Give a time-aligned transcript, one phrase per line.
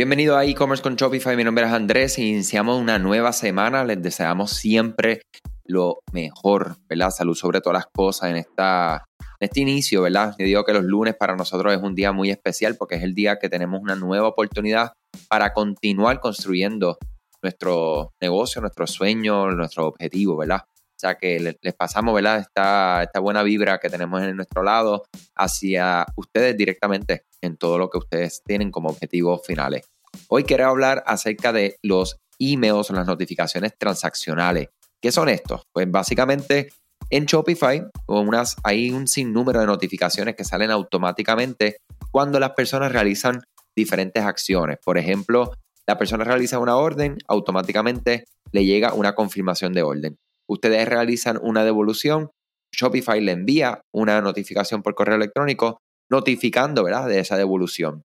[0.00, 1.36] Bienvenido a e-commerce con Shopify.
[1.36, 3.84] Mi nombre es Andrés y iniciamos una nueva semana.
[3.84, 5.20] Les deseamos siempre
[5.66, 7.10] lo mejor, ¿verdad?
[7.10, 9.04] Salud sobre todas las cosas en, esta,
[9.38, 10.34] este inicio, ¿verdad?
[10.38, 13.14] Yo digo que los lunes para nosotros es un día muy especial porque es el
[13.14, 14.94] día que tenemos una nueva oportunidad
[15.28, 16.96] para continuar construyendo
[17.42, 20.62] nuestro negocio, nuestro sueño, nuestro objetivo, ¿verdad?
[21.00, 22.40] O sea que les pasamos, ¿verdad?
[22.40, 25.04] Esta, buena vibra que tenemos en nuestro lado
[25.34, 29.88] hacia ustedes directamente en todo lo que ustedes tienen como objetivos finales.
[30.28, 34.68] Hoy quiero hablar acerca de los emails, las notificaciones transaccionales.
[35.00, 35.62] ¿Qué son estos?
[35.72, 36.68] Pues básicamente
[37.08, 37.82] en Shopify
[38.62, 41.78] hay un sinnúmero de notificaciones que salen automáticamente
[42.10, 43.40] cuando las personas realizan
[43.74, 44.76] diferentes acciones.
[44.84, 45.50] Por ejemplo,
[45.86, 50.18] la persona realiza una orden, automáticamente le llega una confirmación de orden.
[50.50, 52.30] Ustedes realizan una devolución,
[52.74, 55.78] Shopify le envía una notificación por correo electrónico
[56.10, 58.02] notificando, ¿verdad?, de esa devolución.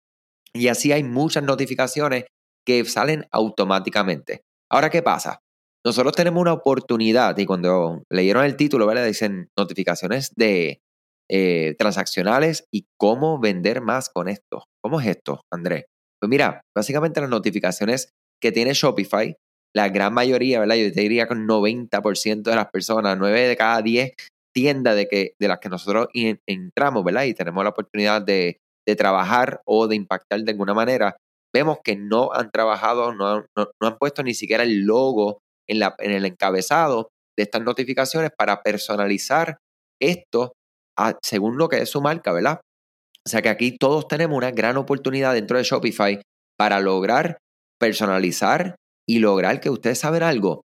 [0.53, 2.25] Y así hay muchas notificaciones
[2.65, 4.41] que salen automáticamente.
[4.69, 5.39] Ahora, ¿qué pasa?
[5.85, 9.05] Nosotros tenemos una oportunidad y cuando leyeron el título, ¿verdad?
[9.05, 10.81] Dicen notificaciones de
[11.29, 14.65] eh, transaccionales y cómo vender más con esto.
[14.81, 15.85] ¿Cómo es esto, Andrés?
[16.19, 18.09] Pues mira, básicamente las notificaciones
[18.41, 19.35] que tiene Shopify,
[19.75, 20.75] la gran mayoría, ¿verdad?
[20.75, 24.13] Yo te diría que un 90% de las personas, 9 de cada 10
[24.53, 27.23] tienda de, que, de las que nosotros entramos, ¿verdad?
[27.23, 28.59] Y tenemos la oportunidad de,
[28.97, 31.15] trabajar o de impactar de alguna manera,
[31.53, 36.11] vemos que no han trabajado, no, han puesto ni siquiera el logo en, la, en
[36.11, 39.57] el encabezado de estas notificaciones para personalizar
[40.01, 40.53] esto
[41.21, 42.59] según lo que es su marca, ¿verdad?
[43.25, 46.21] O sea que aquí todos tenemos una gran oportunidad dentro de Shopify
[46.57, 47.37] para lograr
[47.79, 48.75] personalizar
[49.07, 50.63] y lograr que ustedes saben algo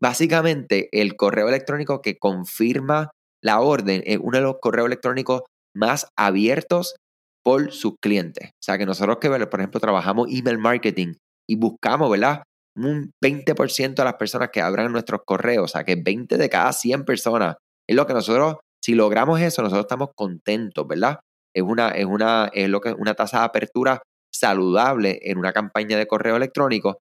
[0.00, 3.10] básicamente, el correo electrónico que confirma
[3.42, 5.42] la orden es uno de los correos electrónicos
[5.74, 6.96] más abiertos
[7.44, 8.50] por sus clientes.
[8.50, 11.14] O sea, que nosotros que, por ejemplo, trabajamos email marketing
[11.48, 12.42] y buscamos, ¿verdad?
[12.76, 16.72] Un 20% de las personas que abran nuestros correos, o sea, que 20 de cada
[16.72, 17.56] 100 personas.
[17.88, 21.20] Es lo que nosotros, si logramos eso, nosotros estamos contentos, ¿verdad?
[21.54, 24.02] Es una, es una, es lo que, una tasa de apertura
[24.32, 26.98] saludable en una campaña de correo electrónico.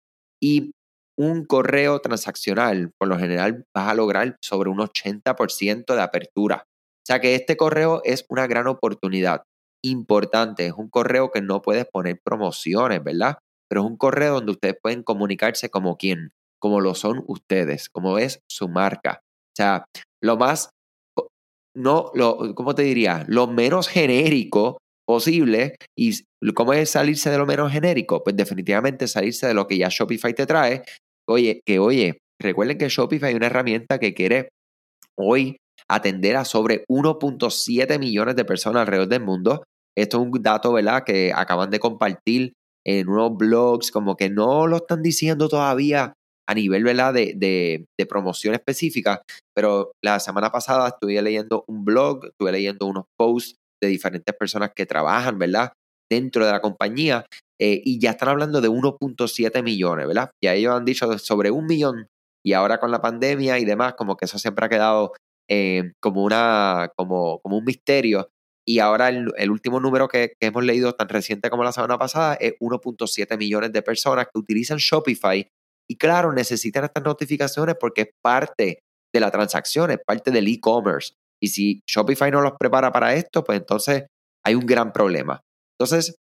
[0.42, 0.72] Y
[1.16, 6.64] un correo transaccional, por lo general vas a lograr sobre un 80% de apertura.
[6.66, 9.42] O sea que este correo es una gran oportunidad.
[9.84, 13.38] Importante, es un correo que no puedes poner promociones, ¿verdad?
[13.68, 18.18] Pero es un correo donde ustedes pueden comunicarse como quien, como lo son ustedes, como
[18.18, 19.20] es su marca.
[19.24, 19.84] O sea,
[20.22, 20.70] lo más,
[21.74, 23.24] no, lo, ¿cómo te diría?
[23.28, 25.76] Lo menos genérico posible.
[25.96, 26.12] ¿Y
[26.54, 28.22] cómo es salirse de lo menos genérico?
[28.22, 30.82] Pues definitivamente salirse de lo que ya Shopify te trae.
[31.28, 34.48] Oye, que oye, recuerden que Shopify es una herramienta que quiere
[35.18, 35.56] hoy
[35.88, 39.64] atender a sobre 1.7 millones de personas alrededor del mundo.
[39.96, 44.66] Esto es un dato, ¿verdad?, que acaban de compartir en unos blogs, como que no
[44.66, 46.14] lo están diciendo todavía
[46.48, 49.22] a nivel, ¿verdad?, de, de, promoción específica,
[49.54, 54.70] pero la semana pasada estuve leyendo un blog, estuve leyendo unos posts de diferentes personas
[54.74, 55.72] que trabajan, ¿verdad?
[56.10, 57.26] Dentro de la compañía
[57.60, 60.30] eh, y ya están hablando de 1.7 millones, ¿verdad?
[60.42, 62.06] Ya ellos han dicho sobre un millón
[62.44, 65.12] y ahora con la pandemia y demás, como que eso siempre ha quedado
[65.48, 68.28] eh, como, una, como, como un misterio.
[68.66, 72.34] Y ahora el, último número que, que, hemos leído tan reciente como la semana pasada
[72.34, 75.48] es 1.7 millones de personas que utilizan Shopify
[75.88, 78.78] y claro, necesitan estas notificaciones porque es parte
[79.12, 81.14] de la transacción, es parte del e-commerce.
[81.42, 84.06] Y si Shopify no los prepara para esto, pues entonces
[84.44, 85.40] hay un gran problema.
[85.78, 86.14] Entonces,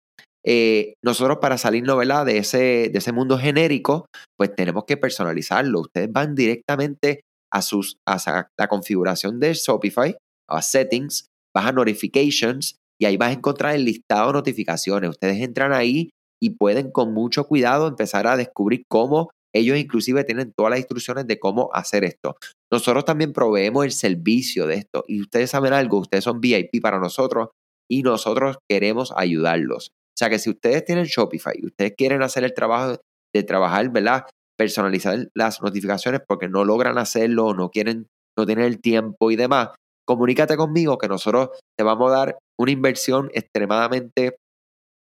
[0.44, 2.24] eh, nosotros para salirnos ¿verdad?
[2.24, 4.06] De, ese, de ese mundo genérico,
[4.38, 5.80] pues tenemos que personalizarlo.
[5.80, 7.20] Ustedes van directamente
[7.52, 10.16] a, sus, a la configuración de Shopify,
[10.48, 15.10] a Settings, vas a Notifications y ahí vas a encontrar el listado de notificaciones.
[15.10, 16.10] Ustedes entran ahí
[16.42, 21.26] y pueden con mucho cuidado empezar a descubrir cómo ellos inclusive tienen todas las instrucciones
[21.26, 22.36] de cómo hacer esto.
[22.70, 26.98] Nosotros también proveemos el servicio de esto y ustedes saben algo, ustedes son VIP para
[26.98, 27.48] nosotros
[27.88, 29.88] y nosotros queremos ayudarlos.
[29.88, 33.00] O sea que si ustedes tienen Shopify y ustedes quieren hacer el trabajo
[33.34, 34.24] de trabajar, ¿verdad?
[34.56, 38.06] Personalizar las notificaciones porque no logran hacerlo, no quieren,
[38.36, 39.70] no tienen el tiempo y demás,
[40.06, 44.36] comunícate conmigo que nosotros te vamos a dar una inversión extremadamente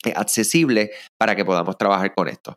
[0.04, 2.56] eh, accesible para que podamos trabajar con esto.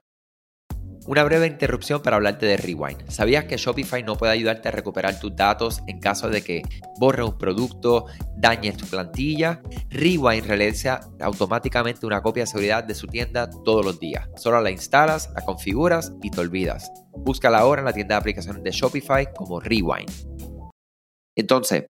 [1.09, 3.09] Una breve interrupción para hablarte de Rewind.
[3.09, 6.61] ¿Sabías que Shopify no puede ayudarte a recuperar tus datos en caso de que
[6.99, 8.05] borre un producto,
[8.37, 9.59] dañes tu plantilla?
[9.89, 14.29] Rewind realiza automáticamente una copia de seguridad de su tienda todos los días.
[14.35, 16.91] Solo la instalas, la configuras y te olvidas.
[17.11, 20.11] Búscala ahora en la tienda de aplicaciones de Shopify como Rewind.
[21.35, 21.87] Entonces,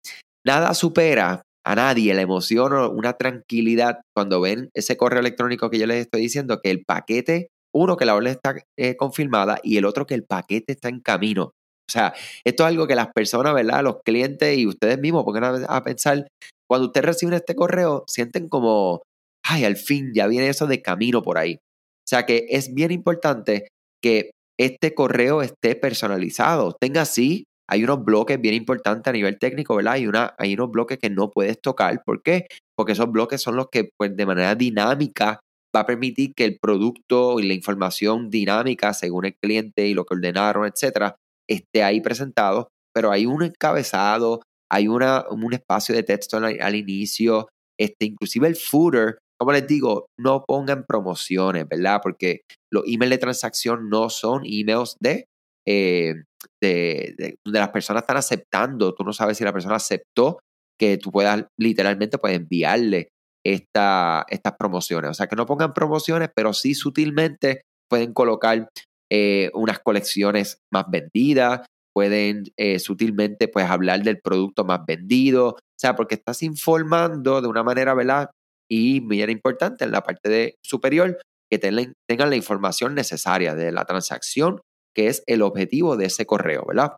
[0.46, 5.88] nada supera a nadie le emociona una tranquilidad cuando ven ese correo electrónico que yo
[5.88, 9.86] les estoy diciendo, que el paquete, uno, que la orden está eh, confirmada y el
[9.86, 11.44] otro, que el paquete está en camino.
[11.88, 12.14] O sea,
[12.44, 13.84] esto es algo que las personas, ¿verdad?
[13.84, 16.28] Los clientes y ustedes mismos pongan a, pensar,
[16.68, 19.04] cuando ustedes reciben este correo, sienten como,
[19.44, 21.56] ay, al fin ya viene eso de camino por ahí.
[21.56, 23.68] O sea que es bien importante
[24.02, 26.76] que este correo esté personalizado.
[26.80, 29.94] Tenga así hay unos bloques bien importantes a nivel técnico, ¿verdad?
[29.94, 32.04] Hay, una, hay unos bloques que no puedes tocar.
[32.04, 32.48] ¿Por qué?
[32.76, 35.40] Porque esos bloques son los que, pues, de manera dinámica
[35.76, 40.06] va a permitir que el producto y la información dinámica, según el cliente y lo
[40.06, 41.16] que ordenaron, etcétera,
[41.50, 42.70] esté ahí presentado.
[42.94, 44.42] Pero hay un encabezado,
[44.72, 47.50] hay una, un espacio de texto al, inicio,
[47.80, 49.18] este, inclusive el footer.
[49.38, 52.00] Como les digo, no pongan promociones, ¿verdad?
[52.02, 52.42] Porque
[52.72, 55.26] los emails de transacción no son emails de
[55.68, 56.14] eh,
[56.62, 60.40] de, donde las personas están aceptando, tú no sabes si la persona aceptó
[60.80, 63.10] que tú puedas literalmente puedes enviarle
[63.46, 65.12] esta, estas promociones.
[65.12, 68.70] O sea, que no pongan promociones, pero sí sutilmente pueden colocar
[69.12, 75.80] eh, unas colecciones más vendidas, pueden eh, sutilmente pues hablar del producto más vendido, o
[75.80, 78.32] sea, porque estás informando de una manera, ¿verdad?
[78.70, 81.20] Y muy importante en la parte de superior,
[81.50, 84.60] que tengan la información necesaria de la transacción
[84.96, 86.96] que es el objetivo de ese correo, ¿verdad?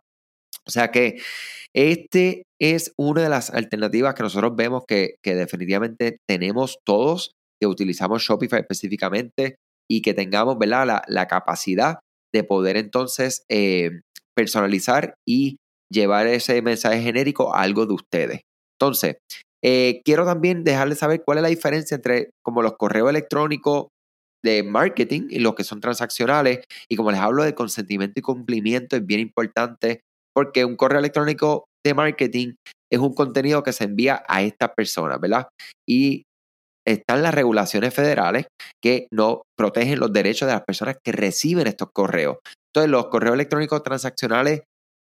[0.68, 1.20] O sea que
[1.74, 8.22] este es una de las alternativas que nosotros vemos que, definitivamente tenemos todos que utilizamos
[8.22, 9.56] Shopify específicamente
[9.90, 11.02] y que tengamos ¿verdad?
[11.08, 11.98] La, capacidad
[12.32, 14.00] de poder entonces eh,
[14.36, 15.56] personalizar y
[15.90, 18.40] llevar ese mensaje genérico a algo de ustedes.
[18.78, 19.16] Entonces,
[19.64, 23.88] eh, quiero también dejarles saber cuál es la diferencia entre como los correos electrónicos
[24.44, 26.60] de marketing y los que son transaccionales.
[26.88, 30.02] Y como les hablo de consentimiento y cumplimiento, es bien importante
[30.38, 32.54] porque un correo electrónico de marketing
[32.92, 35.48] es un contenido que se envía a estas personas, ¿verdad?
[35.84, 36.22] Y
[36.86, 38.46] están las regulaciones federales
[38.80, 42.36] que no protegen los derechos de las personas que reciben estos correos.
[42.72, 44.60] Entonces, los correos electrónicos transaccionales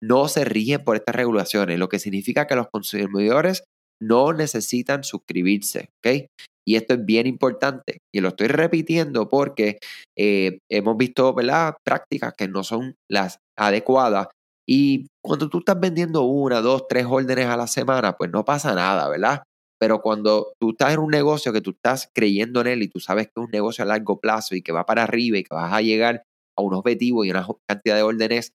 [0.02, 3.62] no se rigen por estas regulaciones, lo que significa que los consumidores
[4.02, 6.26] no necesitan suscribirse, ¿ok?
[6.66, 9.78] Y esto es bien importante y lo estoy repitiendo porque
[10.18, 11.76] eh, hemos visto ¿verdad?
[11.84, 14.26] prácticas que no son las adecuadas.
[14.70, 18.72] Y cuando tú estás vendiendo una, dos, tres órdenes a la semana, pues no pasa
[18.72, 19.42] nada, ¿verdad?
[19.80, 23.00] Pero cuando tú estás en un negocio que tú estás creyendo en él y tú
[23.00, 25.52] sabes que es un negocio a largo plazo y que va para arriba y que
[25.52, 26.22] vas a llegar
[26.56, 28.52] a un objetivo y una cantidad de órdenes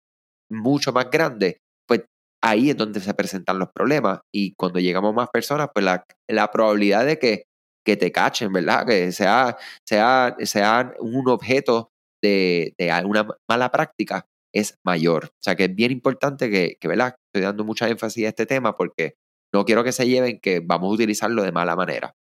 [0.48, 1.58] mucho más grande,
[1.88, 2.04] pues
[2.40, 4.20] ahí es donde se presentan los problemas.
[4.32, 7.44] Y cuando llegamos más personas, pues la, la probabilidad de que
[7.84, 8.86] que te cachen, ¿verdad?
[8.86, 11.90] Que sea, sea, sea un objeto
[12.22, 15.26] de, de alguna mala práctica es mayor.
[15.26, 17.16] O sea que es bien importante que, ¿verdad?
[17.28, 19.14] Estoy dando mucha énfasis a este tema porque
[19.52, 22.14] no quiero que se lleven que vamos a utilizarlo de mala manera.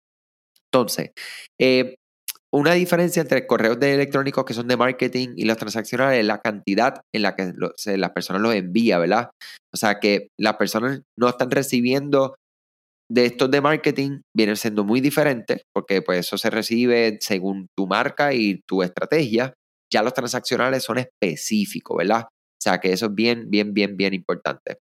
[0.71, 1.11] Entonces,
[1.59, 1.95] eh,
[2.53, 7.01] una diferencia entre correos electrónicos que son de marketing y los transaccionales es la cantidad
[7.13, 7.53] en la que
[7.97, 9.29] las personas los envían, ¿verdad?
[9.73, 12.35] O sea que las personas no están recibiendo
[13.09, 17.85] de estos de marketing vienen siendo muy diferentes porque pues eso se recibe según tu
[17.85, 19.53] marca y tu estrategia.
[19.91, 22.24] Ya los transaccionales son específicos, ¿verdad?
[22.24, 24.77] O sea que eso es bien, bien, bien, bien importante.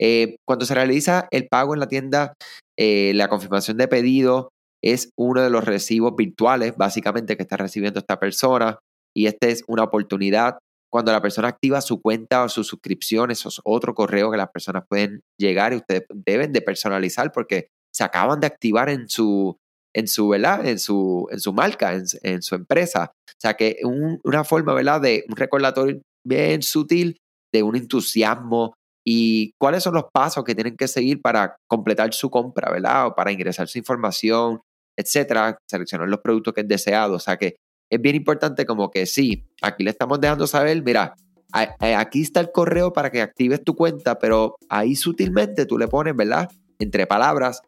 [0.00, 2.34] Eh, cuando se realiza el pago en la tienda,
[2.78, 4.50] eh, la confirmación de pedido
[4.82, 8.78] es uno de los recibos virtuales, básicamente, que está recibiendo esta persona.
[9.16, 10.58] Y esta es una oportunidad
[10.94, 14.50] cuando la persona activa su cuenta o su suscripción, eso es otro correo que las
[14.50, 19.56] personas pueden llegar y ustedes deben de personalizar porque se acaban de activar en su,
[19.94, 20.66] en su, ¿verdad?
[20.66, 23.12] En su, en su marca, en, su empresa.
[23.14, 23.78] O sea que
[24.24, 25.00] una forma, ¿verdad?
[25.00, 27.16] De un recordatorio bien sutil
[27.52, 28.74] de un entusiasmo
[29.06, 33.06] y cuáles son los pasos que tienen que seguir para completar su compra, ¿verdad?
[33.06, 34.60] O para ingresar su información,
[34.98, 37.14] etcétera, seleccionar los productos que es deseado.
[37.14, 37.56] O sea que
[37.90, 41.14] es bien importante como que sí, aquí le estamos dejando saber, mira,
[41.52, 46.16] aquí está el correo para que actives tu cuenta, pero ahí sutilmente tú le pones,
[46.16, 46.48] ¿verdad?
[46.80, 47.62] Entre palabras,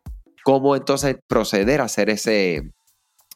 [0.46, 2.72] cómo entonces proceder a hacer ese,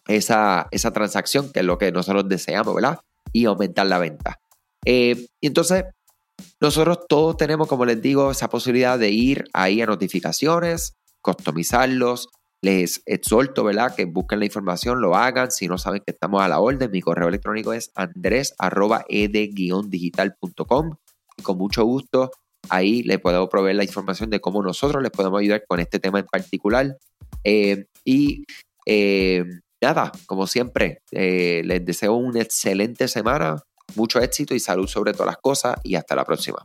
[0.06, 3.00] esa, esa transacción, que es lo que nosotros deseamos, ¿verdad?
[3.32, 4.38] Y aumentar la venta.
[4.84, 5.86] Eh, y entonces,
[6.60, 12.28] nosotros todos tenemos, como les digo, esa posibilidad de ir ahí a notificaciones, customizarlos,
[12.62, 13.92] les exhorto, ¿verdad?
[13.96, 15.50] Que busquen la información, lo hagan.
[15.50, 20.94] Si no saben que estamos a la orden, mi correo electrónico es andres.ed-digital.com
[21.42, 22.30] con mucho gusto
[22.68, 26.18] ahí les puedo proveer la información de cómo nosotros les podemos ayudar con este tema
[26.18, 26.96] en particular.
[27.44, 28.44] Eh, y
[28.86, 29.44] eh,
[29.80, 33.62] nada, como siempre, eh, les deseo una excelente semana,
[33.96, 36.64] mucho éxito y salud sobre todas las cosas y hasta la próxima.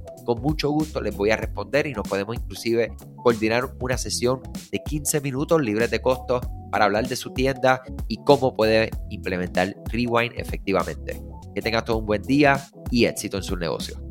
[0.25, 4.81] con mucho gusto les voy a responder y nos podemos inclusive coordinar una sesión de
[4.83, 10.33] 15 minutos libres de costo para hablar de su tienda y cómo puede implementar Rewind
[10.37, 11.21] efectivamente.
[11.53, 14.01] Que tengas todo un buen día y éxito en su negocio.